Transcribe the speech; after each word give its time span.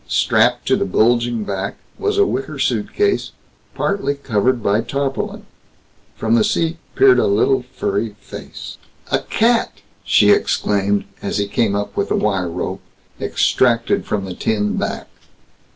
Strapped 0.07 0.65
to 0.67 0.75
the 0.75 0.83
bulging 0.83 1.43
back 1.43 1.75
was 1.99 2.17
a 2.17 2.25
wicker 2.25 2.57
suitcase 2.57 3.33
partly 3.75 4.15
covered 4.15 4.63
by 4.63 4.81
tarpaulin. 4.81 5.45
From 6.15 6.33
the 6.33 6.43
seat 6.43 6.77
peered 6.95 7.19
a 7.19 7.27
little 7.27 7.65
furry 7.75 8.15
face. 8.19 8.79
"A 9.11 9.19
cat?" 9.19 9.81
she 10.03 10.31
exclaimed, 10.31 11.03
as 11.21 11.37
he 11.37 11.47
came 11.47 11.75
up 11.75 11.95
with 11.95 12.09
a 12.09 12.15
wire 12.15 12.49
rope, 12.49 12.81
extracted 13.21 14.07
from 14.07 14.25
the 14.25 14.33
tin 14.33 14.75
back. 14.75 15.07